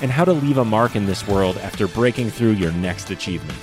[0.00, 3.58] and how to leave a mark in this world after breaking through your next achievement.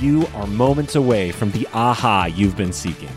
[0.00, 3.10] You are moments away from the aha you've been seeking.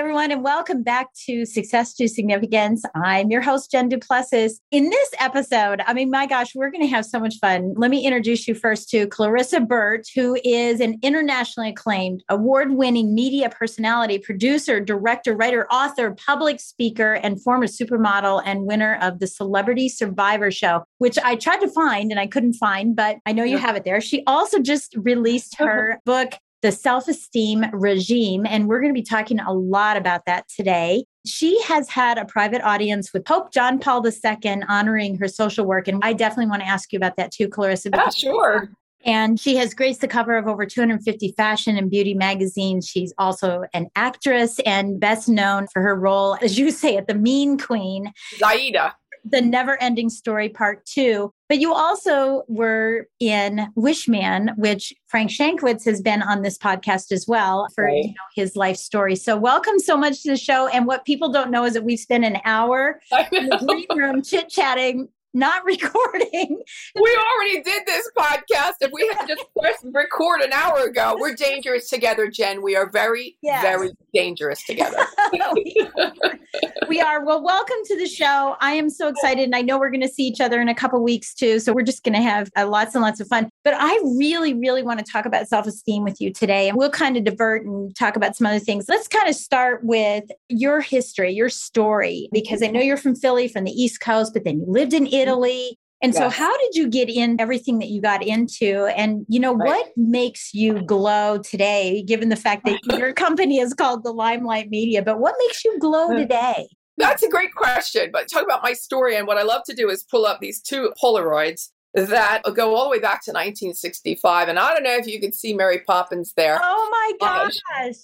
[0.00, 2.82] Everyone, and welcome back to Success to Significance.
[2.94, 4.58] I'm your host, Jen Duplessis.
[4.70, 7.74] In this episode, I mean, my gosh, we're going to have so much fun.
[7.76, 13.14] Let me introduce you first to Clarissa Burt, who is an internationally acclaimed, award winning
[13.14, 19.26] media personality, producer, director, writer, author, public speaker, and former supermodel and winner of the
[19.26, 23.44] Celebrity Survivor Show, which I tried to find and I couldn't find, but I know
[23.44, 24.00] you have it there.
[24.00, 25.70] She also just released uh-huh.
[25.70, 28.46] her book, the self esteem regime.
[28.46, 31.04] And we're going to be talking a lot about that today.
[31.26, 35.88] She has had a private audience with Pope John Paul II honoring her social work.
[35.88, 37.90] And I definitely want to ask you about that too, Clarissa.
[37.92, 38.70] Yeah, sure.
[39.04, 42.86] And she has graced the cover of over 250 fashion and beauty magazines.
[42.86, 47.14] She's also an actress and best known for her role, as you say, at the
[47.14, 48.12] Mean Queen.
[48.38, 48.92] Xayide
[49.24, 51.32] the never ending story part two.
[51.48, 57.10] But you also were in Wish Man, which Frank Shankwitz has been on this podcast
[57.12, 57.96] as well for right.
[57.96, 59.16] you know, his life story.
[59.16, 60.68] So welcome so much to the show.
[60.68, 63.00] And what people don't know is that we've spent an hour
[63.32, 66.62] in the green room chit chatting not recording.
[66.94, 68.74] We already did this podcast.
[68.80, 72.62] If we had just pressed record an hour ago, we're dangerous together, Jen.
[72.62, 73.62] We are very, yes.
[73.62, 74.98] very dangerous together.
[76.88, 77.24] we are.
[77.24, 78.56] Well, welcome to the show.
[78.60, 79.44] I am so excited.
[79.44, 81.58] And I know we're going to see each other in a couple weeks too.
[81.60, 83.48] So we're just going to have uh, lots and lots of fun.
[83.64, 86.68] But I really, really want to talk about self esteem with you today.
[86.68, 88.86] And we'll kind of divert and talk about some other things.
[88.88, 93.48] Let's kind of start with your history, your story, because I know you're from Philly,
[93.48, 95.78] from the East Coast, but then you lived in Italy.
[96.02, 96.22] And yes.
[96.22, 98.86] so, how did you get in everything that you got into?
[98.96, 99.68] And, you know, right.
[99.68, 104.70] what makes you glow today, given the fact that your company is called the Limelight
[104.70, 105.02] Media?
[105.02, 106.68] But what makes you glow uh, today?
[106.96, 108.10] That's a great question.
[108.12, 109.16] But talk about my story.
[109.16, 112.84] And what I love to do is pull up these two Polaroids that go all
[112.84, 114.48] the way back to 1965.
[114.48, 116.58] And I don't know if you can see Mary Poppins there.
[116.62, 117.56] Oh my gosh.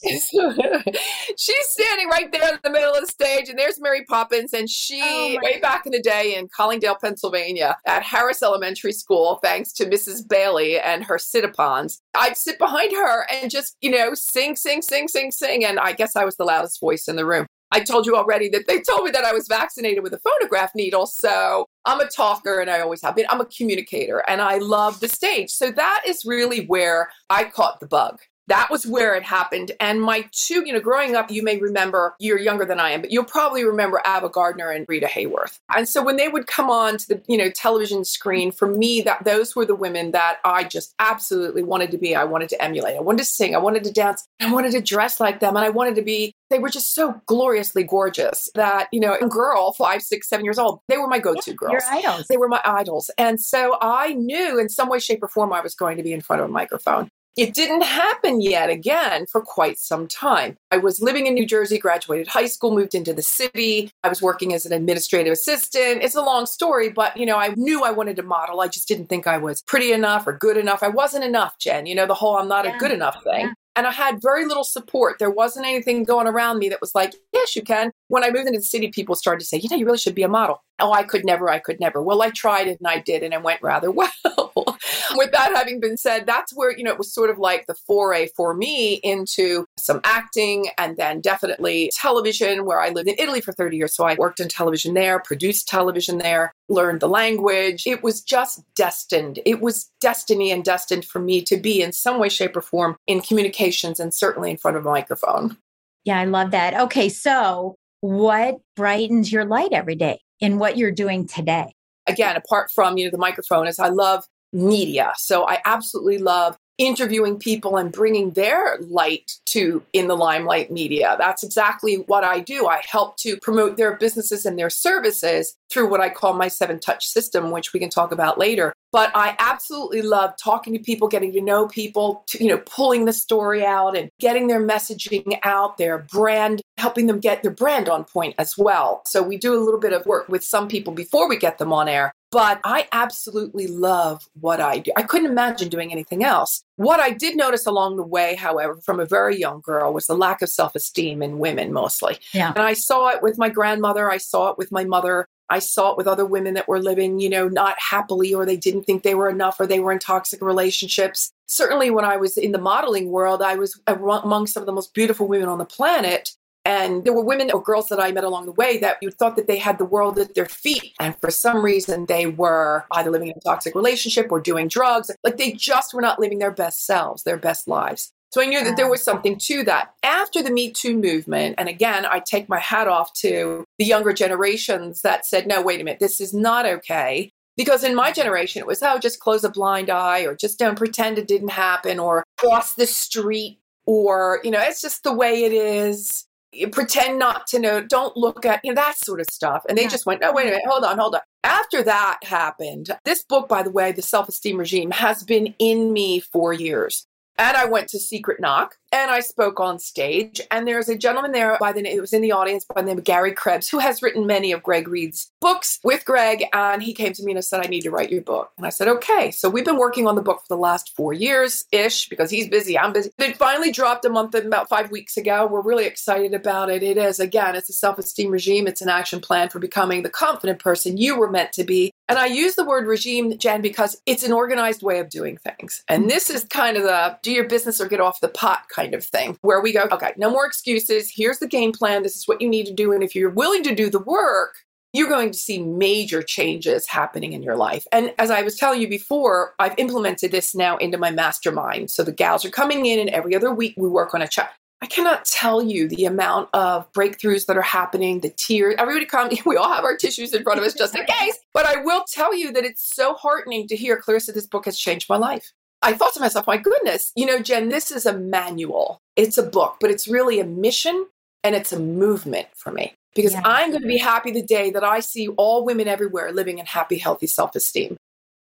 [1.37, 4.53] She's standing right there in the middle of the stage, and there's Mary Poppins.
[4.53, 9.39] And she, oh way back in the day in Collingdale, Pennsylvania, at Harris Elementary School,
[9.43, 10.29] thanks to Mrs.
[10.29, 15.09] Bailey and her sit-upons, I'd sit behind her and just, you know, sing, sing, sing,
[15.09, 15.65] sing, sing.
[15.65, 17.47] And I guess I was the loudest voice in the room.
[17.73, 20.71] I told you already that they told me that I was vaccinated with a phonograph
[20.75, 21.07] needle.
[21.07, 23.27] So I'm a talker and I always have been.
[23.29, 25.51] I'm a communicator and I love the stage.
[25.51, 29.73] So that is really where I caught the bug that was where it happened.
[29.81, 33.01] And my two, you know, growing up, you may remember, you're younger than I am,
[33.01, 35.59] but you'll probably remember Ava Gardner and Rita Hayworth.
[35.75, 39.01] And so when they would come on to the, you know, television screen, for me,
[39.03, 42.15] that those were the women that I just absolutely wanted to be.
[42.15, 42.97] I wanted to emulate.
[42.97, 43.55] I wanted to sing.
[43.55, 44.27] I wanted to dance.
[44.41, 45.57] I wanted to dress like them.
[45.57, 49.27] And I wanted to be, they were just so gloriously gorgeous that, you know, a
[49.27, 51.73] girl, five, six, seven years old, they were my go-to yeah, girls.
[51.73, 52.27] Your idols.
[52.29, 53.11] They were my idols.
[53.19, 56.13] And so I knew in some way, shape, or form I was going to be
[56.13, 57.11] in front of a microphone.
[57.37, 60.57] It didn't happen yet again for quite some time.
[60.71, 63.91] I was living in New Jersey, graduated high school, moved into the city.
[64.03, 66.03] I was working as an administrative assistant.
[66.03, 68.63] It's a long story, but you know, I knew I wanted to model.
[68.63, 70.83] I just didn't think I was pretty enough or good enough.
[70.83, 71.85] I wasn't enough, Jen.
[71.85, 72.77] You know, the whole I'm not yeah.
[72.77, 73.47] a good enough thing.
[73.47, 73.53] Yeah.
[73.77, 75.19] And I had very little support.
[75.19, 77.93] There wasn't anything going around me that was like, yes, you can.
[78.09, 80.15] When I moved into the city, people started to say, you know, you really should
[80.15, 80.63] be a model.
[80.79, 82.03] Oh, I could never, I could never.
[82.03, 84.76] Well, I tried it and I did, and it went rather well.
[85.17, 87.75] With that having been said, that's where, you know, it was sort of like the
[87.75, 93.41] foray for me into some acting and then definitely television, where I lived in Italy
[93.41, 93.95] for 30 years.
[93.95, 97.87] So I worked in television there, produced television there, learned the language.
[97.87, 99.41] It was just destined.
[99.45, 102.97] It was destiny and destined for me to be in some way, shape, or form
[103.07, 105.57] in communications and certainly in front of a microphone.
[106.05, 106.75] Yeah, I love that.
[106.75, 111.73] Okay, so what brightens your light every day in what you're doing today?
[112.07, 114.25] Again, apart from, you know, the microphone is I love
[114.57, 115.13] media.
[115.17, 121.17] So I absolutely love interviewing people and bringing their light to in the limelight media.
[121.19, 122.67] That's exactly what I do.
[122.67, 126.79] I help to promote their businesses and their services through what I call my seven
[126.79, 128.73] touch system, which we can talk about later.
[128.93, 133.05] But I absolutely love talking to people, getting to know people, to, you know, pulling
[133.05, 137.89] the story out and getting their messaging out, their brand, helping them get their brand
[137.89, 139.03] on point as well.
[139.05, 141.73] So we do a little bit of work with some people before we get them
[141.73, 142.13] on air.
[142.33, 144.91] But I absolutely love what I do.
[144.97, 146.63] I couldn't imagine doing anything else.
[146.75, 150.17] What I did notice along the way, however, from a very young girl was the
[150.17, 152.19] lack of self esteem in women mostly.
[152.35, 152.53] Yeah.
[152.55, 154.11] And I saw it with my grandmother.
[154.11, 155.27] I saw it with my mother.
[155.49, 158.57] I saw it with other women that were living, you know, not happily or they
[158.57, 161.33] didn't think they were enough or they were in toxic relationships.
[161.47, 164.95] Certainly, when I was in the modeling world, I was among some of the most
[164.95, 166.33] beautiful women on the planet.
[166.65, 169.37] And there were women or girls that I met along the way that you thought
[169.37, 170.95] that they had the world at their feet.
[170.99, 175.09] And for some reason, they were either living in a toxic relationship or doing drugs.
[175.23, 178.13] Like they just were not living their best selves, their best lives.
[178.33, 179.95] So I knew that there was something to that.
[180.03, 184.13] After the Me Too movement, and again, I take my hat off to the younger
[184.13, 187.31] generations that said, no, wait a minute, this is not okay.
[187.57, 188.21] Because in my mm-hmm.
[188.21, 191.49] generation, it was, oh, just close a blind eye or just don't pretend it didn't
[191.49, 196.27] happen or cross the street or, you know, it's just the way it is.
[196.53, 199.65] You pretend not to know, don't look at, you know, that sort of stuff.
[199.69, 199.89] And they yeah.
[199.89, 200.57] just went, no, wait a mm-hmm.
[200.57, 201.21] minute, hold on, hold on.
[201.45, 205.93] After that happened, this book, by the way, The Self Esteem Regime, has been in
[205.93, 207.07] me for years.
[207.39, 210.41] And I went to Secret Knock and I spoke on stage.
[210.51, 212.87] And there's a gentleman there by the name, it was in the audience by the
[212.87, 216.45] name of Gary Krebs, who has written many of Greg Reid's books with Greg.
[216.53, 218.51] And he came to me and said, I need to write your book.
[218.57, 219.31] And I said, okay.
[219.31, 222.49] So we've been working on the book for the last four years ish because he's
[222.49, 222.79] busy.
[222.79, 223.11] I'm busy.
[223.19, 225.47] It finally dropped a month, about five weeks ago.
[225.47, 226.83] We're really excited about it.
[226.83, 228.67] It is, again, it's a self esteem regime.
[228.67, 231.93] It's an action plan for becoming the confident person you were meant to be.
[232.09, 235.83] And I use the word regime, Jen, because it's an organized way of doing things.
[235.89, 236.11] And mm-hmm.
[236.11, 239.05] this is kind of the do your business or get off the pot kind of
[239.05, 241.13] thing, where we go, okay, no more excuses.
[241.15, 242.03] Here's the game plan.
[242.03, 242.93] This is what you need to do.
[242.93, 244.55] And if you're willing to do the work,
[244.93, 247.87] you're going to see major changes happening in your life.
[247.93, 251.91] And as I was telling you before, I've implemented this now into my mastermind.
[251.91, 254.53] So the gals are coming in, and every other week we work on a chat.
[254.83, 258.75] I cannot tell you the amount of breakthroughs that are happening, the tears.
[258.79, 261.39] Everybody come, we all have our tissues in front of us just in case.
[261.53, 264.79] But I will tell you that it's so heartening to hear, Clarissa, this book has
[264.79, 265.53] changed my life.
[265.87, 269.01] I thought to myself, my goodness, you know, Jen, this is a manual.
[269.15, 271.07] It's a book, but it's really a mission
[271.45, 273.43] and it's a movement for me because yeah.
[273.45, 276.67] I'm going to be happy the day that I see all women everywhere living in
[276.67, 277.97] happy, healthy self esteem.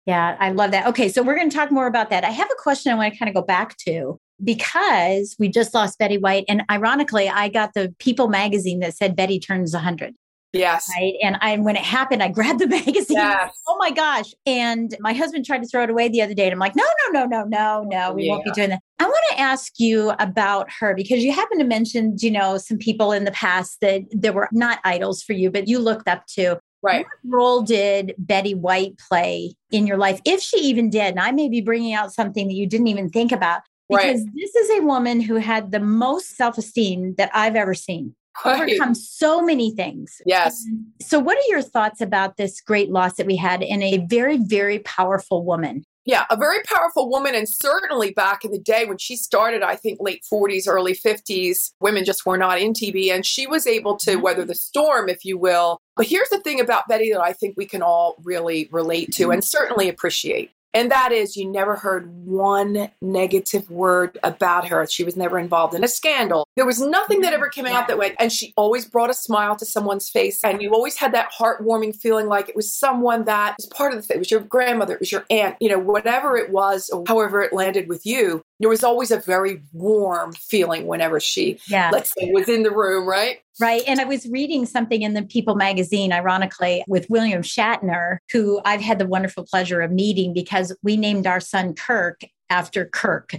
[0.06, 0.88] Yeah, I love that.
[0.88, 2.26] Okay, so we're going to talk more about that.
[2.26, 5.74] I have a question I want to kind of go back to because we just
[5.74, 6.44] lost Betty White.
[6.50, 10.14] And ironically, I got the People magazine that said Betty turns 100.
[10.54, 10.90] Yes.
[10.98, 11.14] Right.
[11.24, 13.18] And I, when it happened, I grabbed the magazine.
[13.18, 13.54] Yes.
[13.68, 14.34] Oh my gosh.
[14.46, 16.46] And my husband tried to throw it away the other day.
[16.46, 18.32] And I'm like, no, no, no, no, no, no, oh, we yeah.
[18.32, 18.82] won't be doing that.
[19.00, 22.78] I want to ask you about her because you happen to mention, you know, some
[22.78, 26.26] people in the past that there were not idols for you, but you looked up
[26.36, 26.60] to.
[26.84, 27.06] Right.
[27.24, 31.12] What role did Betty White play in your life, if she even did?
[31.12, 34.34] And I may be bringing out something that you didn't even think about because right.
[34.36, 38.16] this is a woman who had the most self esteem that I've ever seen.
[38.46, 40.22] Overcome so many things.
[40.26, 40.64] Yes.
[40.66, 44.06] And so, what are your thoughts about this great loss that we had in a
[44.10, 45.86] very, very powerful woman?
[46.04, 47.36] Yeah, a very powerful woman.
[47.36, 51.72] And certainly back in the day when she started, I think late 40s, early 50s,
[51.80, 53.12] women just were not in TV.
[53.12, 54.22] And she was able to mm-hmm.
[54.22, 55.80] weather the storm, if you will.
[55.96, 59.30] But here's the thing about Betty that I think we can all really relate to
[59.30, 60.52] and certainly appreciate.
[60.74, 64.88] And that is, you never heard one negative word about her.
[64.88, 66.48] She was never involved in a scandal.
[66.56, 69.56] There was nothing that ever came out that went, and she always brought a smile
[69.58, 70.44] to someone's face.
[70.44, 73.98] And you always had that heartwarming feeling like it was someone that was part of
[73.98, 74.16] the thing.
[74.16, 77.42] It was your grandmother, it was your aunt, you know, whatever it was, or however
[77.42, 78.42] it landed with you.
[78.62, 81.90] There was always a very warm feeling whenever she, yeah.
[81.92, 83.40] let's say, was in the room, right?
[83.60, 83.84] Right.
[83.88, 88.82] And I was reading something in the People magazine, ironically, with William Shatner, who I've
[88.82, 93.34] had the wonderful pleasure of meeting because we named our son Kirk after Kirk.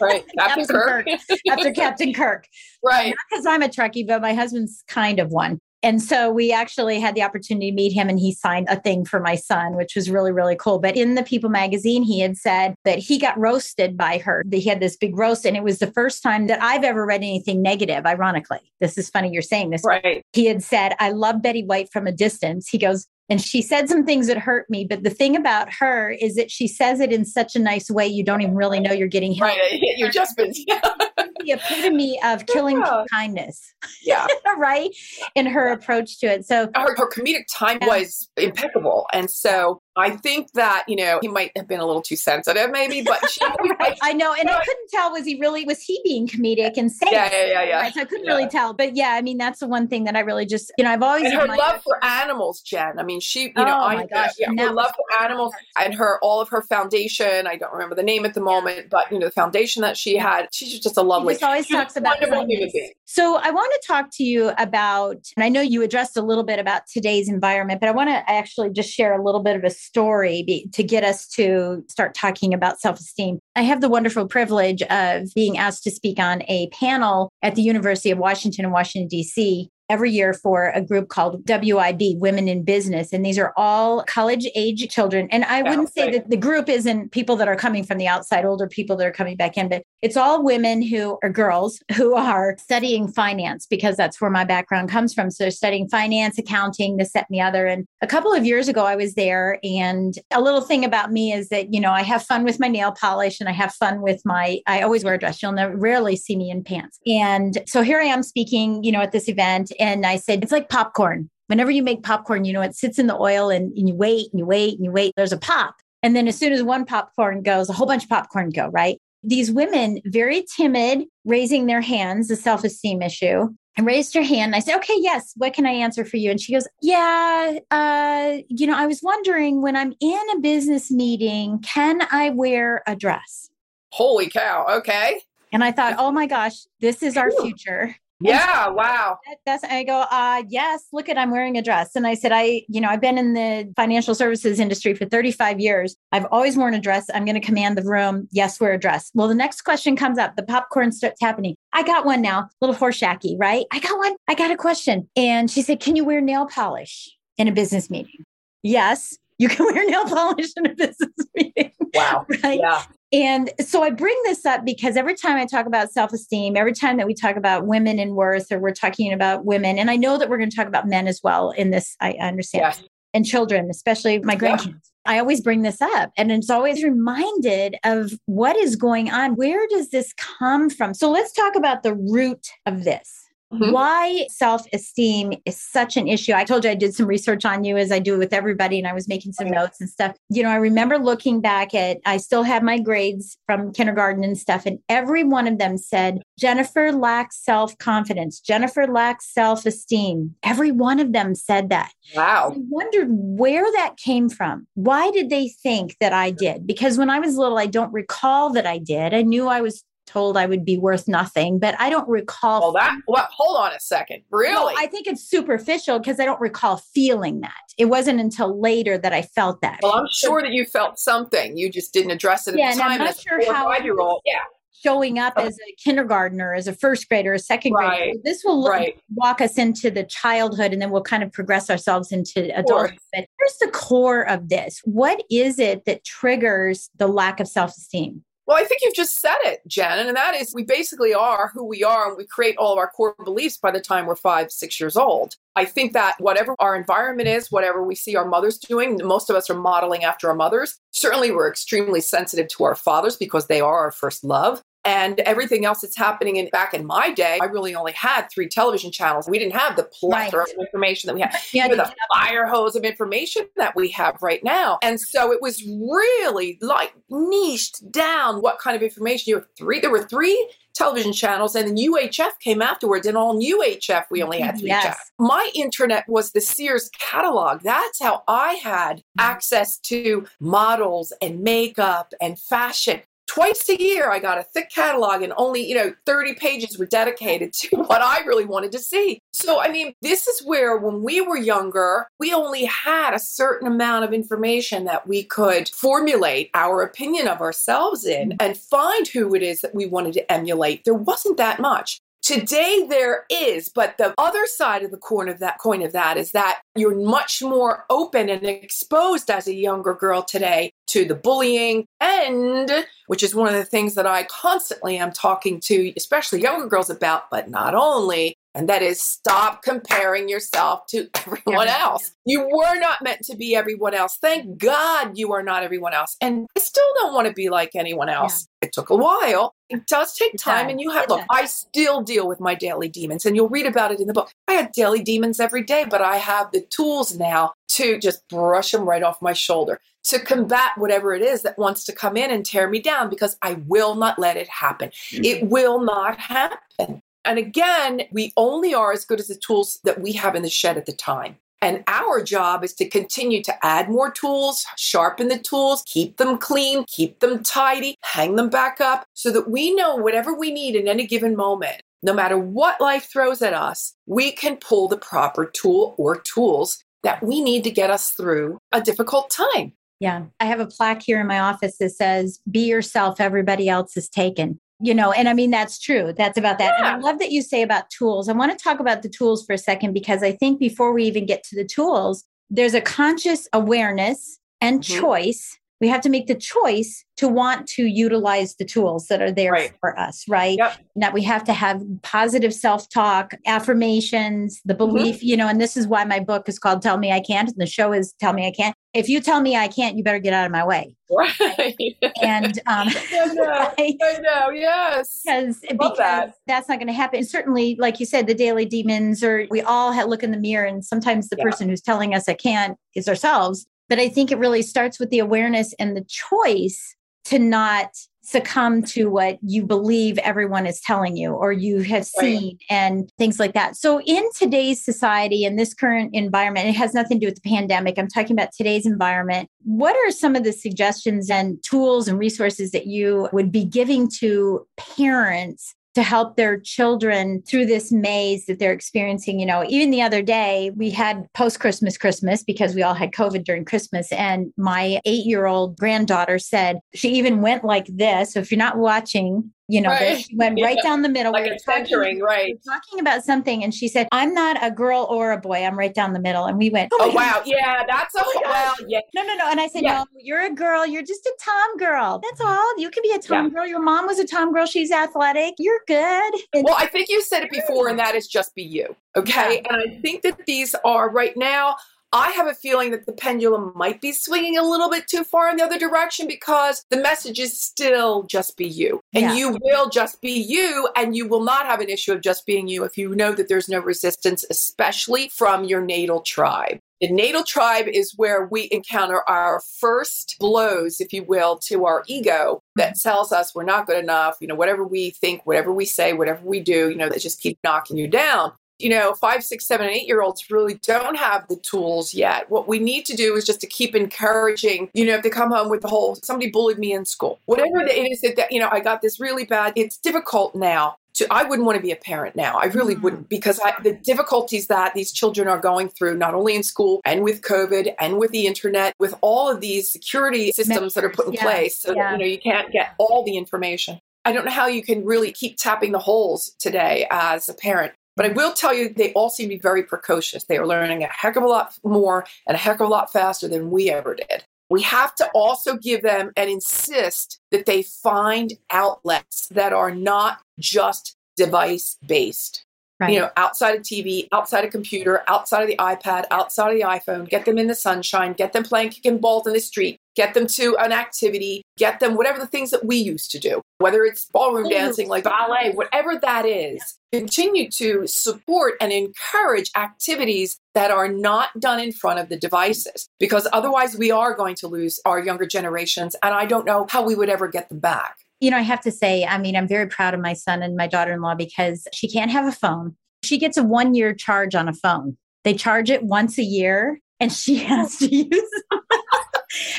[0.00, 0.24] Right.
[0.38, 1.06] Captain, Kirk.
[1.06, 1.20] Kirk.
[1.50, 2.46] After Captain Kirk.
[2.84, 3.08] Right.
[3.08, 5.58] Not because I'm a Trekkie, but my husband's kind of one.
[5.82, 9.04] And so we actually had the opportunity to meet him and he signed a thing
[9.04, 10.78] for my son, which was really, really cool.
[10.78, 14.42] But in the People magazine, he had said that he got roasted by her.
[14.46, 17.06] That he had this big roast, and it was the first time that I've ever
[17.06, 18.60] read anything negative, ironically.
[18.80, 19.82] This is funny you're saying this.
[19.84, 20.24] Right.
[20.32, 22.68] He had said, I love Betty White from a distance.
[22.68, 24.86] He goes, and she said some things that hurt me.
[24.88, 28.06] But the thing about her is that she says it in such a nice way,
[28.06, 29.42] you don't even really know you're getting hit.
[29.42, 29.80] Right.
[29.96, 30.52] You're just been.
[31.48, 33.04] the epitome of killing Yeah.
[33.10, 34.26] kindness, Yeah.
[34.58, 34.90] right?
[35.34, 36.44] In her approach to it.
[36.46, 37.88] So her, her comedic time Yeah.
[37.88, 39.06] was impeccable.
[39.12, 42.70] And so I think that, you know, he might have been a little too sensitive
[42.70, 43.40] maybe, but she,
[43.80, 43.96] Right.
[44.02, 47.08] I know, and I couldn't tell was he really was he being comedic and safe?
[47.12, 47.80] yeah, yeah, yeah, yeah.
[47.80, 48.32] Right, so I couldn't Yeah.
[48.34, 50.84] really tell, but yeah, I mean that's the one thing that I really just you
[50.84, 52.98] know I've always and her love for animals, Jen.
[52.98, 55.94] I mean, she, you Oh, know, I, my gosh, yeah, her love for animals and
[55.94, 57.46] her, all of her foundation.
[57.46, 60.16] I don't remember the name at the moment, but you know, the foundation that she
[60.16, 62.92] had, she's just a She lovely, just always talks about wonderful human being.
[63.04, 66.44] So I want to talk to you about, and I know you addressed a little
[66.44, 69.64] bit about today's environment, but I want to actually just share a little bit of
[69.64, 73.38] a story be, to get us to start talking about self-esteem.
[73.56, 77.62] I have the wonderful privilege of being asked to speak on a panel at the
[77.62, 79.70] University of Washington in Washington D.C.
[79.88, 83.12] Every year for a group called WIB, Women in Business.
[83.12, 85.28] And these are all college age children.
[85.30, 86.12] And I Yeah, wouldn't say right.
[86.12, 89.12] that the group isn't people that are coming from the outside, older people that are
[89.12, 93.96] coming back in, but it's all women who are girls who are studying finance because
[93.96, 95.30] that's where my background comes from.
[95.30, 97.66] So they're studying finance, accounting, this, that, and the other.
[97.66, 99.58] And a couple of years ago, I was there.
[99.62, 102.68] And a little thing about me is that, you know, I have fun with my
[102.68, 105.42] nail polish and I have fun with my, I always wear a dress.
[105.42, 106.98] You'll never rarely see me in pants.
[107.06, 109.72] And so here I am speaking, you know, at this event.
[109.78, 111.30] And I said, it's like popcorn.
[111.46, 114.26] Whenever you make popcorn, you know, it sits in the oil and, and you wait
[114.32, 115.14] and you wait and you wait.
[115.16, 115.74] There's a pop.
[116.02, 118.98] And then as soon as one popcorn goes, a whole bunch of popcorn go, right?
[119.24, 123.48] These women, very timid, raising their hands, the self esteem issue.
[123.76, 124.56] I raised her hand.
[124.56, 126.30] I said, okay, yes, what can I answer for you?
[126.30, 130.90] And she goes, yeah, uh, you know, I was wondering when I'm in a business
[130.90, 133.50] meeting, can I wear a dress?
[133.92, 134.66] Holy cow.
[134.68, 135.20] Okay.
[135.52, 137.94] And I thought, oh my gosh, this is our future.
[138.20, 138.68] Yeah.
[138.68, 139.18] Wow.
[139.26, 141.94] That- That's I go, uh, yes, look at I'm wearing a dress.
[141.94, 145.60] And I said, I, you know, I've been in the financial services industry for 35
[145.60, 145.96] years.
[146.12, 147.06] I've always worn a dress.
[147.14, 148.26] I'm going to command the room.
[148.32, 149.10] Yes, wear a dress.
[149.14, 150.36] Well, the next question comes up.
[150.36, 151.54] The popcorn starts happening.
[151.72, 153.66] I got one now, little horseshacky, right?
[153.72, 154.16] I got one.
[154.26, 155.08] I got a question.
[155.16, 158.24] And she said, Can you wear nail polish in a business meeting?
[158.64, 161.70] Yes, you can wear nail polish in a business meeting.
[161.94, 162.26] Wow.
[162.42, 162.58] right.
[162.60, 162.82] Yeah.
[163.12, 166.74] And so I bring this up because every time I talk about self esteem, every
[166.74, 169.96] time that we talk about women in worth or we're talking about women, and I
[169.96, 172.82] know that we're going to talk about men as well in this, I understand, Yes.
[173.14, 174.58] and children, especially my Yeah.
[175.06, 179.36] I always bring this up and it's always reminded of what is going on.
[179.36, 180.92] Where does this come from?
[180.92, 183.27] So let's talk about the root of this.
[183.52, 183.72] Mhm.
[183.72, 186.32] Why self esteem is such an issue.
[186.34, 188.86] I told you I did some research on you as I do with everybody, and
[188.86, 190.14] I was making some notes and stuff.
[190.28, 194.36] You know, I remember looking back at, I still have my grades from kindergarten and
[194.36, 198.38] stuff, and every one of them said, Jennifer lacks self confidence.
[198.40, 200.34] Jennifer lacks self esteem.
[200.42, 201.92] Every one of them said that.
[202.14, 202.52] Wow.
[202.54, 204.66] I wondered where that came from.
[204.74, 206.66] Why did they think that I did?
[206.66, 209.14] Because when I was little, I don't recall that I did.
[209.14, 212.60] I knew I was told I would be worth nothing, but I don't recall.
[212.60, 214.22] Well, that, well, hold on a second.
[214.30, 214.52] Really?
[214.54, 217.52] Well, I think it's superficial because I don't recall feeling that.
[217.76, 219.80] It wasn't until later that I felt that.
[219.82, 221.56] Well, I'm sure that you felt something.
[221.56, 223.98] You just didn't address it at Yeah, the and I'm not as sure how- year
[224.00, 224.22] old.
[224.24, 224.38] Yeah.
[224.84, 227.90] Showing up as a kindergartner, as a first grader, a second grader.
[227.90, 228.14] Right.
[228.14, 229.00] So This will look, Right.
[229.16, 232.96] walk us into the childhood and then we'll kind of progress ourselves into adulthood.
[233.12, 234.80] But here's the core of this.
[234.84, 238.22] What is it that triggers the lack of self esteem?
[238.48, 241.66] Well, I think you've just said it, Jen, and that is we basically are who
[241.66, 244.50] we are and we create all of our core beliefs by the time we're five,
[244.50, 245.34] six years old.
[245.54, 249.36] I think that whatever our environment is, whatever we see our mothers doing, most of
[249.36, 250.78] us are modeling after our mothers.
[250.92, 254.62] Certainly, we're extremely sensitive to our fathers because they are our first love.
[254.88, 258.48] And everything else that's happening in back in my day, I really only had three
[258.48, 259.28] television channels.
[259.28, 260.54] We didn't have the plethora Right.
[260.54, 261.34] of information that we have.
[261.52, 264.78] Yeah, you know, the fire hose of information that we have right now.
[264.82, 269.78] And so it was really like niched down what kind of information you have three
[269.78, 274.40] there were three television channels and then UHF came afterwards and on UHF we only
[274.40, 274.82] had three Yes.
[274.84, 275.12] channels.
[275.18, 277.62] My internet was the Sears catalog.
[277.62, 279.20] That's how I had mm-hmm.
[279.20, 283.00] access to models and makeup and fashion.
[283.28, 286.86] Twice a year, I got a thick catalog, and only, you know, 30 pages were
[286.86, 289.20] dedicated to what I really wanted to see.
[289.32, 293.68] So, I mean, this is where when we were younger, we only had a certain
[293.68, 298.36] amount of information that we could formulate our opinion of ourselves in mm-hmm.
[298.40, 300.84] and find who it is that we wanted to emulate.
[300.84, 302.00] There wasn't that much.
[302.22, 306.16] Today there is, but the other side of the coin of that coin of that
[306.16, 311.14] is that you're much more open and exposed as a younger girl today to the
[311.14, 316.42] bullying and which is one of the things that I constantly am talking to, especially
[316.42, 318.37] younger girls about, but not only.
[318.54, 322.12] And that is stop comparing yourself to everyone else.
[322.24, 324.18] You were not meant to be everyone else.
[324.20, 326.16] Thank God you are not everyone else.
[326.20, 328.48] And I still don't want to be like anyone else.
[328.60, 328.68] Yeah.
[328.68, 329.54] It took a while.
[329.68, 330.66] It does take it time.
[330.66, 330.72] Does.
[330.72, 331.28] And you have, it look, does.
[331.30, 334.30] I still deal with my daily demons, and you'll read about it in the book.
[334.48, 338.72] I had daily demons every day, but I have the tools now to just brush
[338.72, 342.30] them right off my shoulder to combat whatever it is that wants to come in
[342.30, 344.88] and tear me down because I will not let it happen.
[344.88, 345.24] Mm-hmm.
[345.24, 347.02] It will not happen.
[347.24, 350.50] And again, we only are as good as the tools that we have in the
[350.50, 351.36] shed at the time.
[351.60, 356.38] And our job is to continue to add more tools, sharpen the tools, keep them
[356.38, 360.76] clean, keep them tidy, hang them back up so that we know whatever we need
[360.76, 364.96] in any given moment, no matter what life throws at us, we can pull the
[364.96, 369.72] proper tool or tools that we need to get us through a difficult time.
[370.00, 370.26] Yeah.
[370.38, 374.08] I have a plaque here in my office that says, Be yourself, everybody else is
[374.08, 374.60] taken.
[374.80, 376.12] You know, and I mean, that's true.
[376.16, 376.74] That's about that.
[376.78, 376.94] Yeah.
[376.94, 378.28] And I love that you say about tools.
[378.28, 381.04] I want to talk about the tools for a second because I think before we
[381.04, 385.00] even get to the tools, there's a conscious awareness and mm-hmm.
[385.00, 389.30] choice we have to make the choice to want to utilize the tools that are
[389.30, 389.72] there right.
[389.78, 390.58] for us, right?
[390.58, 390.78] Yep.
[390.96, 394.78] That we have to have positive self talk, affirmations, the mm-hmm.
[394.78, 395.26] belief, mm-hmm.
[395.26, 397.58] you know, and this is why my book is called Tell Me I Can't, and
[397.58, 398.74] the show is Tell Me I Can't.
[398.98, 400.94] If you tell me I can't, you better get out of my way.
[401.10, 401.96] Right.
[402.22, 403.72] And um, I know?
[403.78, 405.22] I know yes.
[405.24, 406.34] Because, because that.
[406.46, 407.18] that's not going to happen.
[407.18, 410.38] And certainly, like you said, the daily demons, or we all have, look in the
[410.38, 411.44] mirror, and sometimes the yeah.
[411.44, 415.10] person who's telling us I can't is ourselves but I think it really starts with
[415.10, 417.90] the awareness and the choice to not
[418.28, 422.58] succumb to what you believe everyone is telling you or you have seen right.
[422.68, 423.74] and things like that.
[423.74, 427.48] So, in today's society and this current environment, it has nothing to do with the
[427.48, 427.98] pandemic.
[427.98, 429.48] I'm talking about today's environment.
[429.64, 434.10] What are some of the suggestions and tools and resources that you would be giving
[434.18, 439.40] to parents to help their children through this maze that they're experiencing.
[439.40, 443.12] You know, even the other day, we had post Christmas Christmas because we all had
[443.12, 444.12] COVID during Christmas.
[444.12, 448.32] And my eight year old granddaughter said she even went like this.
[448.32, 450.18] So if you're not watching, you know, right.
[450.18, 451.32] she went right down the middle.
[451.32, 452.58] Like we centering, right.
[452.64, 455.64] talking about something, and she said, "I'm not a girl or a boy.
[455.64, 458.40] I'm right down the middle." And we went, "Oh, oh wow, yeah, that's a oh
[458.44, 459.50] well, yeah." No, no, no.
[459.50, 459.98] And I said, yeah.
[459.98, 460.86] "No, you're a girl.
[460.86, 462.20] You're just a tom girl.
[462.22, 462.78] That's all.
[462.78, 463.50] You can be a tom yeah.
[463.50, 463.66] girl.
[463.66, 464.66] Your mom was a tom girl.
[464.66, 465.54] She's athletic.
[465.58, 468.62] You're good." And- well, I think you said it before, and that is just be
[468.62, 468.96] you.
[469.16, 469.74] Okay, yeah.
[469.74, 471.76] and I think that these are right now.
[472.12, 475.50] I have a feeling that the pendulum might be swinging a little bit too far
[475.50, 479.00] in the other direction because the message is still just be you.
[479.12, 479.34] And yeah.
[479.34, 482.66] you will just be you, and you will not have an issue of just being
[482.68, 486.78] you if you know that there's no resistance, especially from your natal tribe.
[487.00, 492.02] The natal tribe is where we encounter our first blows, if you will, to our
[492.06, 493.08] ego that mm-hmm.
[493.08, 494.36] tells us we're not good enough.
[494.40, 497.40] You know, whatever we think, whatever we say, whatever we do, you know, that just
[497.40, 501.16] keep knocking you down you know, five, six, seven, and eight year olds really don't
[501.16, 502.50] have the tools yet.
[502.50, 505.50] What we need to do is just to keep encouraging, you know, if they come
[505.50, 508.68] home with the whole somebody bullied me in school, whatever it is that, you know,
[508.70, 510.96] I got this really bad, it's difficult now.
[511.14, 512.58] To, I wouldn't want to be a parent now.
[512.58, 513.02] I really mm-hmm.
[513.02, 517.00] wouldn't because I, the difficulties that these children are going through, not only in school
[517.04, 521.10] and with COVID and with the internet, with all of these security systems that are
[521.10, 521.42] put in yeah.
[521.42, 522.12] place, so yeah.
[522.12, 523.98] that you know you can't get all the information.
[524.24, 527.94] I don't know how you can really keep tapping the holes today as a parent.
[528.18, 530.42] But I will tell you, they all seem to be very precocious.
[530.42, 533.12] They are learning a heck of a lot more and a heck of a lot
[533.12, 534.42] faster than we ever did.
[534.68, 540.40] We have to also give them and insist that they find outlets that are not
[540.58, 542.64] just device based.
[542.98, 543.12] Right.
[543.12, 546.84] You know, outside of TV, outside of computer, outside of the iPad, outside of the
[546.84, 550.34] iPhone, get them in the sunshine, get them playing kicking balls in the street, get
[550.34, 554.02] them to an activity, get them whatever the things that we used to do, whether
[554.02, 556.98] it's ballroom dancing, like ballet, whatever that is.
[557.12, 563.08] Continue to support and encourage activities that are not done in front of the devices,
[563.20, 566.16] because otherwise we are going to lose our younger generations.
[566.20, 568.16] And I don't know how we would ever get them back.
[568.40, 570.74] You know, I have to say, I mean, I'm very proud of my son and
[570.74, 572.96] my daughter in law because she can't have a phone.
[573.22, 575.16] She gets a one year charge on a phone.
[575.44, 578.64] They charge it once a year and she has to use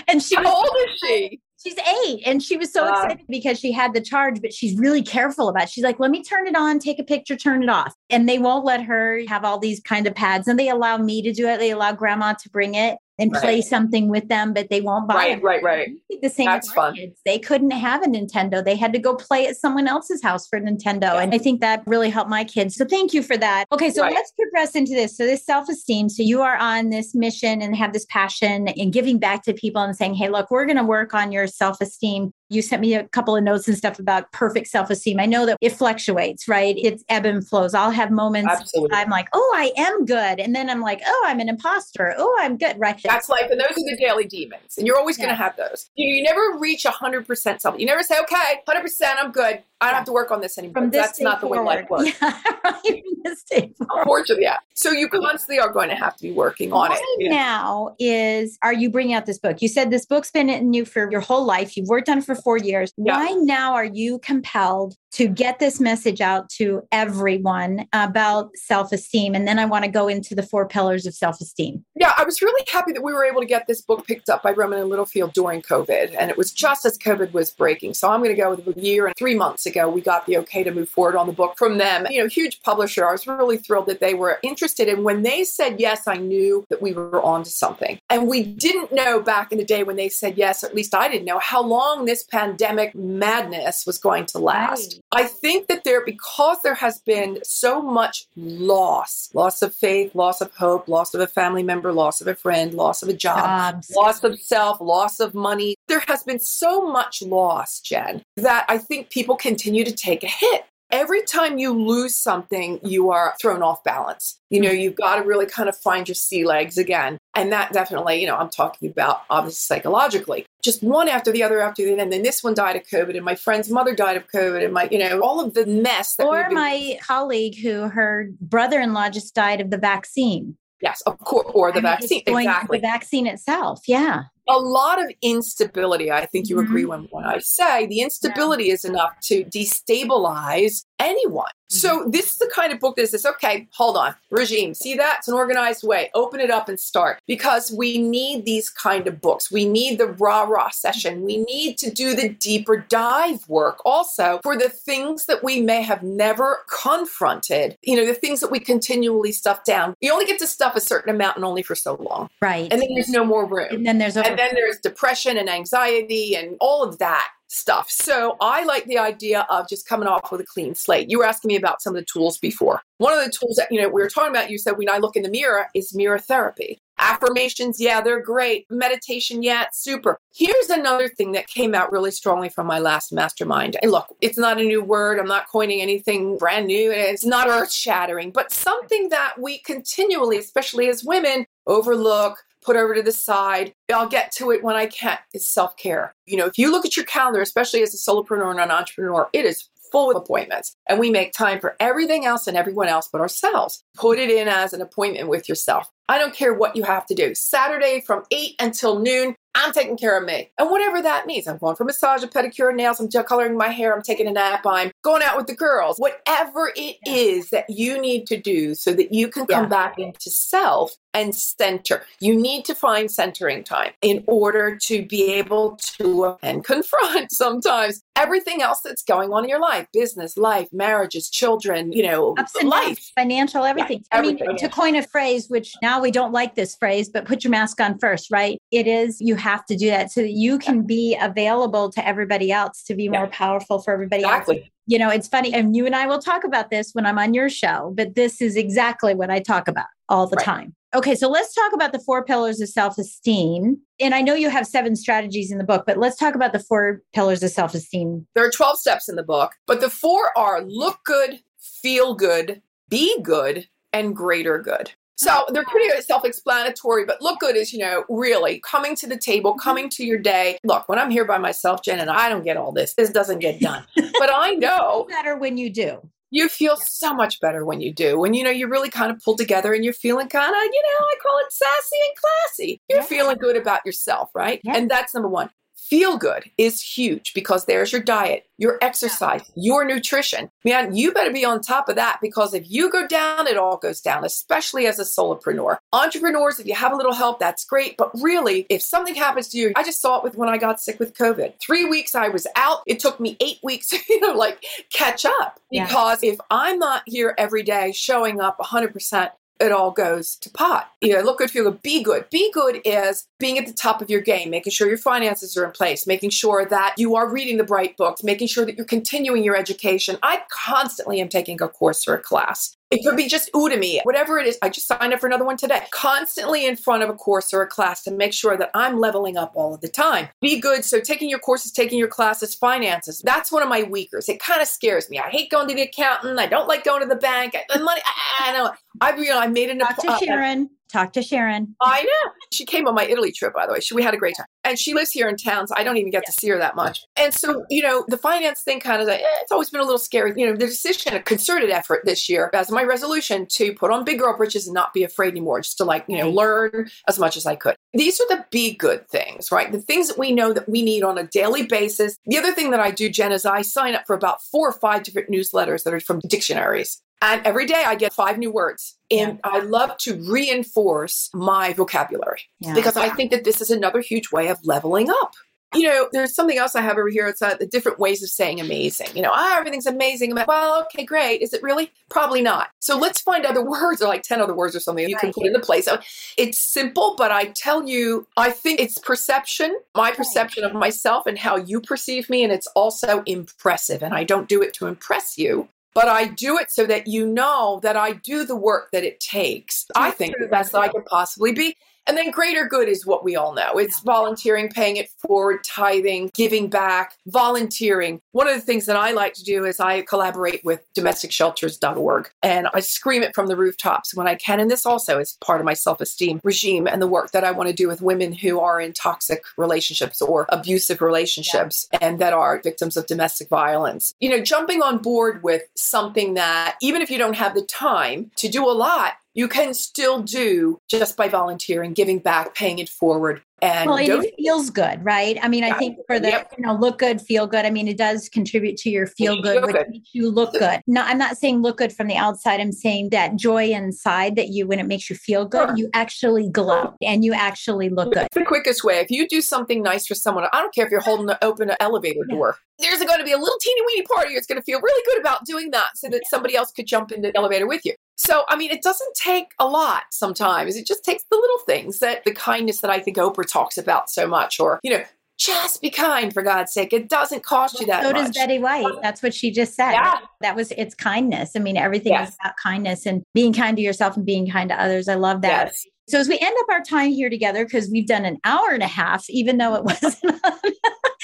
[0.10, 1.41] and she How old is she?
[1.62, 2.24] She's eight.
[2.26, 5.50] And she was so uh, excited because she had the charge, but she's really careful
[5.50, 5.69] about it.
[5.69, 7.93] She's like, let me turn it on, take a picture, turn it off.
[8.10, 10.48] And they won't let her have all these kind of pads.
[10.48, 11.60] And they allow me to do it.
[11.60, 13.41] They allow grandma to bring it and right.
[13.41, 15.43] play something with them, but they won't buy right, it.
[15.43, 16.21] Right, right, right.
[16.21, 16.95] The same That's fun.
[16.95, 17.19] kids.
[17.25, 18.63] They couldn't have a Nintendo.
[18.63, 21.13] They had to go play at someone else's house for Nintendo.
[21.13, 21.21] Yeah.
[21.21, 22.75] And I think that really helped my kids.
[22.75, 23.65] So thank you for that.
[23.71, 24.13] Okay, so right.
[24.13, 25.17] let's progress into this.
[25.17, 26.10] So this self-esteem.
[26.10, 29.82] So you are on this mission and have this passion and giving back to people
[29.82, 33.08] and saying, hey, look, we're going to work on your self-esteem You sent me a
[33.08, 35.20] couple of notes and stuff about perfect self esteem.
[35.20, 36.76] I know that it fluctuates, right?
[36.78, 37.74] It's ebb and flows.
[37.74, 38.96] I'll have moments Absolutely.
[38.96, 40.40] I'm like, oh, I am good.
[40.40, 42.16] And then I'm like, oh, I'm an imposter.
[42.18, 42.76] Oh, I'm good.
[42.80, 43.00] Right.
[43.04, 43.50] That's life.
[43.50, 44.78] And those are the daily demons.
[44.78, 45.90] And you're always going to have those.
[45.96, 47.80] You, you never reach 100% self.
[47.80, 48.84] You never say, okay, 100%,
[49.18, 49.64] I'm good.
[49.82, 50.74] I don't have to work on this anymore.
[50.74, 52.12] From this That's not the way life works.
[52.22, 52.76] Yeah, right.
[52.86, 54.02] From this day forward.
[54.02, 54.58] Unfortunately, yeah.
[54.74, 57.30] So you constantly are going to have to be working on Why it.
[57.30, 59.62] now is are you bringing out this book?
[59.62, 61.78] You said this book's been in you for your whole life.
[61.78, 62.94] You've worked on it for four years.
[62.98, 63.18] Yeah.
[63.18, 69.36] Why now are you compelled to get this message out to everyone about self-esteem?
[69.36, 71.84] And then I want to go into the four pillars of self-esteem.
[71.95, 74.43] Yeah, I was really happy that we were able to get this book picked up
[74.43, 76.15] by Rowman and Littlefield during COVID.
[76.17, 77.93] And it was just as COVID was breaking.
[77.93, 80.38] So I'm going to go with a year and three months ago, we got the
[80.38, 82.06] okay to move forward on the book from them.
[82.10, 83.08] You know, huge publisher.
[83.08, 84.88] I was really thrilled that they were interested.
[84.88, 88.00] And when they said yes, I knew that we were on to something.
[88.10, 91.10] And we didn't know back in the day when they said yes, at least I
[91.10, 95.00] didn't know how long this pandemic madness was going to last.
[95.12, 100.39] I think that there, because there has been so much loss, loss of faith, loss
[100.39, 103.74] of hope, loss of a family member, loss of a friend, loss of a job,
[103.74, 103.91] Jobs.
[103.95, 105.76] loss of self, loss of money.
[105.88, 110.28] There has been so much loss, Jen, that I think people continue to take a
[110.28, 110.65] hit.
[110.91, 114.39] Every time you lose something, you are thrown off balance.
[114.49, 114.80] You know, mm-hmm.
[114.80, 117.17] you've got to really kind of find your sea legs again.
[117.36, 120.45] And that definitely, you know, I'm talking about obviously psychologically.
[120.63, 122.02] Just one after the other after the other.
[122.02, 124.73] And then this one died of COVID, and my friend's mother died of COVID, and
[124.73, 129.10] my, you know, all of the mess that Or been- my colleague who her brother-in-law
[129.10, 130.58] just died of the vaccine.
[130.82, 132.23] yes, of course, or the I mean, vaccine.
[132.25, 132.78] Exactly.
[132.78, 133.82] The vaccine itself.
[133.88, 134.23] Yeah.
[134.50, 136.12] A lot of instability.
[136.12, 136.64] I think you Mhm.
[136.64, 141.46] agree when, when I say the instability is enough to destabilize anyone.
[141.72, 142.10] So Mm-hmm.
[142.12, 144.74] this is the kind of book that says, okay, hold on, regime.
[144.74, 145.18] See that?
[145.20, 146.10] It's an organized way.
[146.16, 147.20] Open it up and start.
[147.28, 149.52] Because we need these kind of books.
[149.52, 151.22] We need the rah-rah session.
[151.22, 155.84] We need to do the deeper dive work also for the things that we may
[155.84, 157.78] have never confronted.
[157.84, 159.94] You know, the things that we continually stuff down.
[160.02, 162.30] You only get to stuff a certain amount and only for so long.
[162.42, 162.68] Right.
[162.74, 166.36] And then there's no more room And then there's over- then there's depression and anxiety
[166.36, 167.89] and all of that stuff.
[167.89, 171.10] So I like the idea of just coming off with a clean slate.
[171.10, 172.82] You were asking me about some of the tools before.
[172.97, 174.97] One of the tools that you know we were talking about, you said when I
[174.97, 176.80] look in the mirror, is mirror therapy.
[177.02, 178.65] Affirmations, yeah, they're great.
[178.69, 180.19] Meditation, yeah, super.
[180.36, 183.78] Here's another thing that came out really strongly from my last mastermind.
[183.82, 185.17] And look, it's not a new word.
[185.17, 186.91] I'm not coining anything brand new.
[186.91, 192.93] It's not earth shattering, but something that we continually, especially as women, overlook, put over
[192.93, 193.73] to the side.
[193.91, 195.17] I'll get to it when I can.
[195.34, 196.13] It's self care.
[196.27, 199.27] You know, if you look at your calendar, especially as a solopreneur and an entrepreneur,
[199.34, 200.75] it is full of appointments.
[200.88, 203.84] And we make time for everything else and everyone else but ourselves.
[203.95, 205.89] Put it in as an appointment with yourself.
[206.08, 207.34] I don't care what you have to do.
[207.34, 210.50] Saturday from 8 until noon, I'm taking care of me.
[210.58, 213.93] And whatever that means, I'm going for massage, a pedicure, nails, I'm coloring my hair,
[213.95, 215.98] I'm taking a nap, I'm going out with the girls.
[215.98, 219.69] Whatever it is that you need to do so that you can come Yeah.
[219.69, 222.04] back into self and center.
[222.19, 228.04] You need to find centering time in order to be able to and confront sometimes
[228.15, 232.56] everything else that's going on in your life, business, life, marriages, children, you know, ups
[232.56, 232.86] and life.
[232.86, 234.04] downs, financial, everything.
[234.12, 237.43] I mean, to coin a phrase, which now we don't like this phrase, but put
[237.43, 238.60] your mask on first, right?
[238.72, 242.52] It is, you have to do that so that you can be available to everybody
[242.52, 243.12] else to be Yeah.
[243.12, 244.34] more powerful for everybody else.
[244.34, 244.72] Exactly.
[244.88, 247.34] You know, it's funny, and you and I will talk about this when I'm on
[247.34, 250.46] your show, but this is exactly what I talk about all the Right.
[250.46, 250.76] time.
[250.96, 253.78] Okay, so let's talk about the four pillars of self esteem.
[254.00, 256.60] And I know you have seven strategies in the book, but let's talk about the
[256.60, 258.26] four pillars of self esteem.
[258.34, 262.64] There are 12 steps in the book, but the four are look good, feel good,
[262.90, 264.92] be good, and greater good.
[265.19, 269.17] So they're pretty self explanatory, but look good is, you know, really coming to the
[269.17, 269.60] table, mm-hmm.
[269.60, 270.58] coming to your day.
[270.63, 273.39] Look, when I'm here by myself, Jen, and I don't get all this, this doesn't
[273.39, 273.84] get done.
[273.95, 275.99] but I know Better when you do.
[276.32, 278.17] you feel so much better when you do.
[278.17, 280.84] When, you know, you're really kind of pulled together and you're feeling kind of, you
[280.84, 282.82] know, I call it sassy and classy.
[282.89, 283.05] You're Yeah.
[283.05, 284.62] feeling good about yourself, right?
[284.63, 284.77] Yeah.
[284.77, 285.49] And that's number one.
[285.89, 290.52] Feel good is huge because there's your diet, your exercise, your nutrition.
[290.63, 293.78] Man, you better be on top of that because if you go down, it all
[293.78, 295.78] goes down, especially as a solopreneur.
[295.91, 297.97] Entrepreneurs, if you have a little help, that's great.
[297.97, 300.80] But really, if something happens to you, I just saw it with when I got
[300.80, 301.60] sick with COVID.
[301.60, 302.82] Three weeks I was out.
[302.86, 305.60] It took me eight weeks, to, you know, like catch up.
[305.71, 305.88] Yeah.
[305.88, 310.91] Because if I'm not here every day showing up 100%, it all goes to pot.
[311.02, 312.30] You know, look good, feel good, be good.
[312.30, 315.65] Be good is being at the top of your game, making sure your finances are
[315.65, 318.86] in place, making sure that you are reading the bright books, making sure that you're
[318.86, 320.17] continuing your education.
[320.24, 322.78] I constantly am taking a course or a class.
[322.91, 324.58] It could be just Udemy, whatever it is.
[324.63, 325.84] I just signed up for another one today.
[325.91, 329.38] Constantly in front of a course or a class to make sure that I'm leveling
[329.38, 330.28] up all of the time.
[330.41, 330.84] Be good.
[330.84, 334.28] So taking your courses, taking your classes, finances, that's one of my weakers.
[334.28, 335.19] It kind of scares me.
[335.19, 336.39] I hate going to the accountant.
[336.39, 337.56] I don't like going to the bank.
[337.71, 338.02] And money,
[338.39, 338.71] I, I know.
[339.02, 340.69] I, you know, I made an Talk to Sharon.
[340.91, 341.75] Talk to Sharon.
[341.82, 342.32] I know.
[342.52, 343.80] She came on my Italy trip, by the way.
[343.80, 344.47] She, we had a great time.
[344.63, 346.75] And she lives here in town, so I don't even get to see her that
[346.75, 347.06] much.
[347.15, 349.99] And so, you know, the finance thing kind of, eh, it's always been a little
[349.99, 350.34] scary.
[350.36, 354.04] You know, the decision, a concerted effort this year as my resolution to put on
[354.04, 357.19] big girl britches and not be afraid anymore, just to like, you know, learn as
[357.19, 357.75] much as I could.
[357.93, 359.71] These are the be good things, right?
[359.71, 362.17] The things that we know that we need on a daily basis.
[362.25, 364.73] The other thing that I do, Jen, is I sign up for about four or
[364.73, 367.02] five different newsletters that are from dictionaries.
[367.21, 368.95] And every day I get five new words.
[369.12, 369.51] And yeah.
[369.51, 372.73] I love to reinforce my vocabulary yeah.
[372.73, 375.34] because I think that this is another huge way of leveling up.
[375.75, 377.27] You know, there's something else I have over here.
[377.27, 379.10] It's uh, the different ways of saying amazing.
[379.13, 380.34] You know, ah, everything's amazing.
[380.47, 381.41] well, okay, great.
[381.41, 381.91] Is it really?
[382.10, 382.69] Probably not.
[382.79, 385.21] So let's find other words or like 10 other words or something you right.
[385.21, 385.86] can put into place.
[385.86, 385.99] So
[386.38, 391.38] it's simple, but I tell you, I think it's perception, my perception of myself and
[391.38, 392.43] how you perceive me.
[392.43, 394.01] And it's also impressive.
[394.01, 395.69] And I don't do it to impress you
[396.00, 399.20] but I do it so that you know that I do the work that it
[399.20, 399.86] takes.
[399.98, 401.76] I think the best that I could possibly be.
[402.10, 403.78] And then greater good is what we all know.
[403.78, 408.19] It's volunteering, paying it forward, tithing, giving back, volunteering.
[408.32, 412.67] One of the things that I like to do is I collaborate with domesticshelters.org and
[412.74, 414.60] I scream it from the rooftops when I can.
[414.60, 417.52] And this also is part of my self esteem regime and the work that I
[417.52, 422.00] want to do with women who are in toxic relationships or abusive relationships yeah.
[422.02, 424.15] and that are victims of domestic violence.
[424.19, 428.32] You know, jumping on board with something that, even if you don't have the time
[428.38, 432.89] to do a lot, you can still do just by volunteering, giving back, paying it
[432.89, 433.41] forward.
[433.62, 435.38] And well, it feels good, right?
[435.41, 436.54] I mean, I think for the yep.
[436.58, 437.65] you know look good, feel good.
[437.65, 439.89] I mean, it does contribute to your feel good, which good.
[439.89, 440.82] makes you look good.
[440.88, 442.60] No, I'm not saying look good from the outside.
[442.60, 446.50] I'm saying that joy inside that you when it makes you feel good, you actually
[446.50, 448.28] glow and you actually look good.
[448.34, 449.00] the quickest way.
[449.00, 451.72] If you do something nice for someone, I don't care if you're holding the open
[451.80, 452.36] elevator yeah.
[452.36, 452.58] door.
[452.80, 454.80] There's going to be a little teeny weeny part of you that's going to feel
[454.80, 457.86] really good about doing that, so that somebody else could jump in the elevator with
[457.86, 457.93] you.
[458.15, 460.76] So, I mean, it doesn't take a lot sometimes.
[460.76, 464.10] It just takes the little things that the kindness that I think Oprah talks about
[464.10, 465.04] so much, or, you know,
[465.40, 466.92] just be kind for God's sake.
[466.92, 468.26] It doesn't cost you that so much.
[468.26, 468.96] does Betty White.
[469.02, 469.94] That's what she just said.
[469.94, 470.18] Yeah.
[470.42, 471.52] That was it's kindness.
[471.56, 472.30] I mean, everything yes.
[472.30, 475.08] is about kindness and being kind to yourself and being kind to others.
[475.08, 475.68] I love that.
[475.68, 475.86] Yes.
[476.10, 478.84] So as we end up our time here together, because we've done an hour and
[478.84, 480.42] a half, even though it wasn't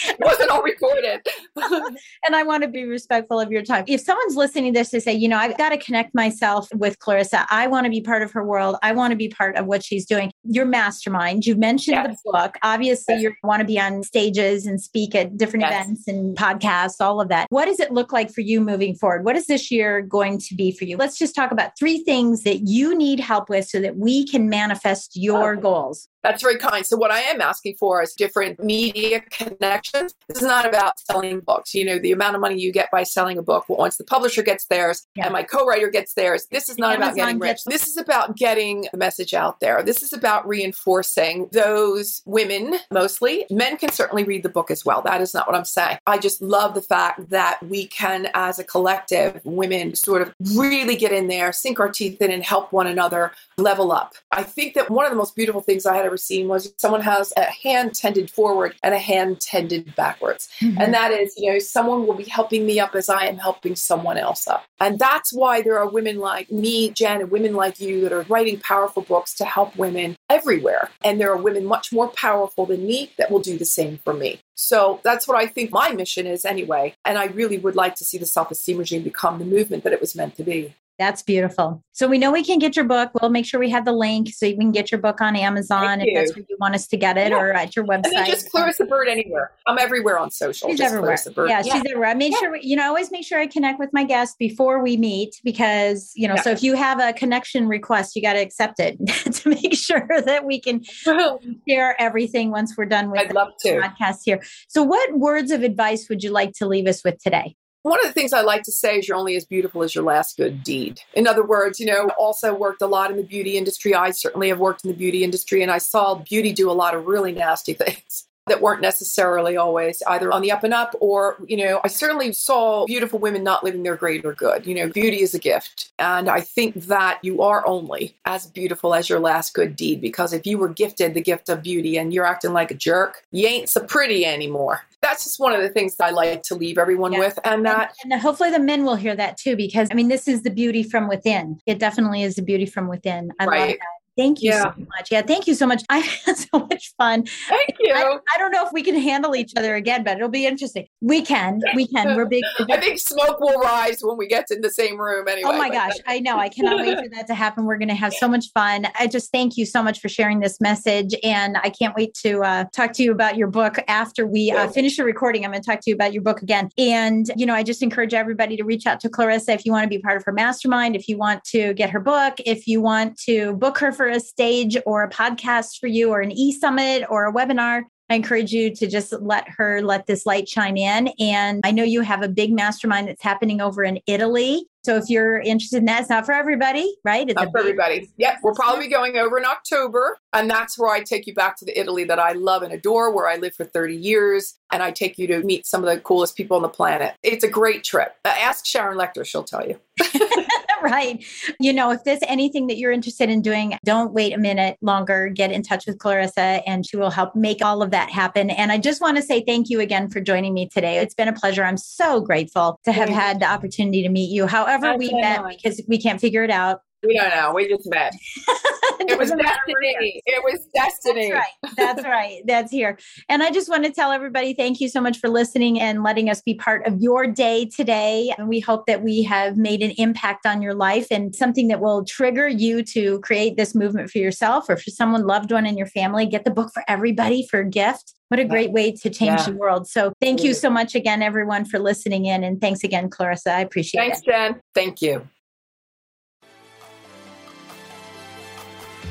[0.08, 1.22] it wasn't all recorded.
[1.56, 3.86] and I want to be respectful of your time.
[3.88, 7.00] If someone's listening to this to say, you know, I've got to connect myself with
[7.00, 7.46] Clarissa.
[7.50, 8.78] I want to be part of her world.
[8.84, 10.32] I want to be part of what she's doing.
[10.44, 11.46] Your mastermind.
[11.46, 12.22] You mentioned yes.
[12.24, 12.58] the book.
[12.64, 13.24] Obviously, yes.
[13.24, 15.86] you want to be on stages and speak at different yes.
[15.86, 17.48] events and podcasts, all of that.
[17.50, 19.26] What does it look like for you moving forward?
[19.26, 20.98] What is this year going to be for you?
[20.98, 24.50] Let's just talk about three things that you need help with so that we can
[24.50, 26.08] manifest your goals.
[26.26, 26.84] That's very kind.
[26.84, 30.16] So what I am asking for is different media connections.
[30.28, 31.76] This is not about selling books.
[31.76, 33.66] You know, the amount of money you get by selling a book.
[33.70, 35.26] Well, once the publisher gets theirs yeah.
[35.26, 37.64] and my co-writer gets theirs, this is not Amazon about getting rich.
[37.66, 39.84] This is about getting the message out there.
[39.84, 43.46] This is about reinforcing those women mostly.
[43.52, 45.04] Men can certainly read the book as well.
[45.04, 46.00] That is not what I'm saying.
[46.08, 50.96] I just love the fact that we can, as a collective, women sort of really
[50.96, 54.16] get in there, sink our teeth in, and help one another level up.
[54.32, 56.74] I think that one of the most beautiful things I had ever ever seen was
[56.78, 60.48] someone has a hand tended forward and a hand tended backwards.
[60.62, 60.80] Mm-hmm.
[60.80, 63.76] And that is, you know, someone will be helping me up as I am helping
[63.76, 64.64] someone else up.
[64.80, 68.26] And that's why there are women like me, Jen, and women like you that are
[68.30, 70.90] writing powerful books to help women everywhere.
[71.04, 74.14] And there are women much more powerful than me that will do the same for
[74.14, 74.40] me.
[74.56, 76.96] So that's what I think my mission is anyway.
[77.04, 79.94] And I really would like to see the self esteem regime become the movement that
[79.94, 80.74] it was meant to be.
[80.98, 81.84] That's beautiful.
[81.92, 83.12] So we know we can get your book.
[83.20, 86.00] We'll make sure we have the link so you can get your book on Amazon
[86.00, 87.38] if that's where you want us to get it yeah.
[87.38, 88.16] or at your website.
[88.16, 89.52] And just Clarissa Burt anywhere.
[89.68, 90.70] I'm everywhere on social.
[90.70, 91.18] She's everywhere.
[91.38, 92.10] Yeah, yeah, she's everywhere.
[92.10, 92.40] I make yeah.
[92.40, 96.14] sure, you know, always make sure I connect with my guests before we meet because,
[96.16, 98.98] you know, so if you have a connection request, you got to accept it
[99.34, 100.82] to make sure that we can
[101.68, 103.82] share everything once we're done with I'd love to.
[103.82, 104.42] podcast here.
[104.70, 107.56] So what words of advice would you like to leave us with today?
[107.86, 110.04] One of the things I like to say is you're only as beautiful as your
[110.04, 111.02] last good deed.
[111.14, 113.94] In other words, you know, also worked a lot in the beauty industry.
[113.94, 116.96] I certainly have worked in the beauty industry and I saw beauty do a lot
[116.96, 121.38] of really nasty things that weren't necessarily always either on the up and up or,
[121.48, 124.68] you know, I certainly saw beautiful women not living their greater good.
[124.68, 125.92] You know, beauty is a gift.
[125.98, 130.32] And I think that you are only as beautiful as your last good deed because
[130.32, 133.48] if you were gifted the gift of beauty and you're acting like a jerk, you
[133.48, 134.82] ain't so pretty anymore.
[135.02, 137.20] that's just one of the things that I like to leave everyone yeah.
[137.20, 137.40] with.
[137.46, 137.96] And that.
[138.04, 140.50] And, and, hopefully the men will hear that too, because I mean, this is the
[140.52, 141.60] beauty from within.
[141.66, 143.32] It definitely is the beauty from within.
[143.40, 143.60] I right.
[143.60, 143.95] love that.
[144.18, 144.64] Thank you yeah.
[144.64, 145.12] so much.
[145.12, 145.84] Yeah, thank you so much.
[145.90, 147.26] I had so much fun.
[147.50, 147.94] Thank you.
[147.94, 150.88] I, I, don't know if we can handle each other again, but it'll be interesting.
[151.02, 151.62] We can.
[151.76, 152.16] We can.
[152.16, 152.44] We're big.
[152.72, 155.52] I think smoke will rise when we get in the same room anyway.
[155.54, 155.94] Oh my gosh.
[156.08, 156.38] I know.
[156.38, 157.66] I cannot wait for that to happen.
[157.66, 158.88] We're going to have so much fun.
[158.98, 161.14] I just thank you so much for sharing this message.
[161.24, 164.70] And I can't wait to uh, talk to you about your book after we uh,
[164.70, 165.44] finish the recording.
[165.44, 166.70] I'm going to talk to you about your book again.
[166.78, 169.84] And, you know, I just encourage everybody to reach out to Clarissa if you want
[169.84, 172.82] to be part of her mastermind, if you want to get her book, if you
[172.82, 177.04] want to book her for a stage or a podcast for you or an e-summit
[177.10, 181.10] or a webinar, I encourage you to just let her let this light shine in.
[181.20, 184.68] And I know you have a big mastermind that's happening over in Italy.
[184.84, 187.28] So if you're interested in that, it's not for everybody, right?
[187.28, 188.08] It's not for everybody.
[188.18, 188.40] Yep.
[188.44, 190.20] We'll probably be going over in October.
[190.34, 193.12] And that's where I take you back to the Italy that I love and adore,
[193.12, 194.54] where I lived for 30 years.
[194.72, 197.16] And I take you to meet some of the coolest people on the planet.
[197.24, 198.16] It's a great trip.
[198.24, 199.80] Uh, ask Sharon Lechter, she'll tell you.
[200.86, 201.24] right.
[201.60, 205.30] You know, if there's anything that you're interested in doing, don't wait a minute longer.
[205.30, 208.50] Get in touch with Clarissa and she will help make all of that happen.
[208.50, 211.00] And I just want to say thank you again for joining me today.
[211.00, 211.64] It's been a pleasure.
[211.64, 214.48] I'm so grateful to have had the opportunity to meet you.
[214.48, 216.82] However, That's we met because we can't figure it out.
[217.04, 217.54] We don't know.
[217.54, 218.16] We just met.
[219.00, 220.22] it was destiny.
[220.26, 221.32] It was destiny.
[221.32, 221.76] That's right.
[221.78, 222.42] That's right.
[222.46, 222.98] That's here.
[223.30, 226.30] And I just want to tell everybody thank you so much for listening and letting
[226.30, 228.34] us be part of your day today.
[228.38, 231.80] And we hope that we have made an impact on your life and something that
[231.80, 235.78] will trigger you to create this movement for yourself or for someone loved one in
[235.78, 236.26] your family.
[236.26, 238.14] Get the book for everybody for a gift.
[238.30, 239.46] What a great way to change yeah.
[239.46, 239.88] the world.
[239.88, 242.44] So thank you so much again, everyone, for listening in.
[242.44, 243.52] And thanks again, Clarissa.
[243.52, 244.32] I appreciate thanks, it.
[244.32, 244.62] Thanks, Jen.
[244.74, 245.28] Thank you.